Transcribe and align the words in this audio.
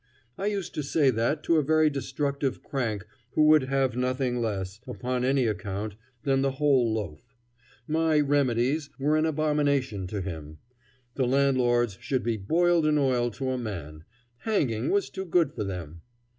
I 0.35 0.47
used 0.47 0.73
to 0.73 0.81
say 0.81 1.11
that 1.11 1.43
to 1.43 1.57
a 1.57 1.63
very 1.63 1.87
destructive 1.91 2.63
crank 2.63 3.05
who 3.33 3.43
would 3.49 3.65
have 3.65 3.95
nothing 3.95 4.41
less, 4.41 4.79
upon 4.87 5.23
any 5.23 5.45
account, 5.45 5.93
than 6.23 6.41
the 6.41 6.53
whole 6.53 6.91
loaf. 6.91 7.35
My 7.87 8.19
"remedies" 8.19 8.89
were 8.97 9.15
an 9.15 9.27
abomination 9.27 10.07
to 10.07 10.19
him. 10.21 10.57
The 11.13 11.27
landlords 11.27 11.99
should 12.01 12.23
be 12.23 12.35
boiled 12.37 12.87
in 12.87 12.97
oil 12.97 13.29
to 13.29 13.51
a 13.51 13.59
man; 13.59 14.03
hanging 14.37 14.89
was 14.89 15.07
too 15.11 15.23
good 15.25 15.51
for 15.51 15.63
them. 15.63 16.01